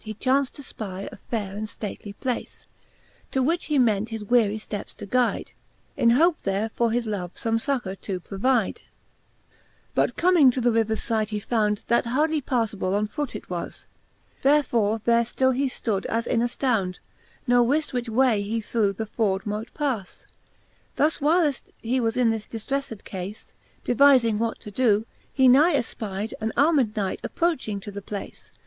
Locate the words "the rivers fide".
10.61-11.29